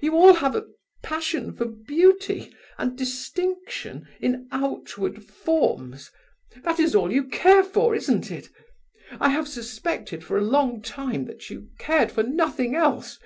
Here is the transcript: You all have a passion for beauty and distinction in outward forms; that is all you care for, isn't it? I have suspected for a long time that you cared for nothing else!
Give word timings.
You 0.00 0.16
all 0.16 0.34
have 0.34 0.56
a 0.56 0.66
passion 1.04 1.54
for 1.54 1.64
beauty 1.66 2.52
and 2.76 2.98
distinction 2.98 4.08
in 4.20 4.48
outward 4.50 5.22
forms; 5.24 6.10
that 6.64 6.80
is 6.80 6.92
all 6.92 7.12
you 7.12 7.22
care 7.28 7.62
for, 7.62 7.94
isn't 7.94 8.32
it? 8.32 8.48
I 9.20 9.28
have 9.28 9.46
suspected 9.46 10.24
for 10.24 10.36
a 10.36 10.40
long 10.44 10.82
time 10.82 11.26
that 11.26 11.50
you 11.50 11.68
cared 11.78 12.10
for 12.10 12.24
nothing 12.24 12.74
else! 12.74 13.20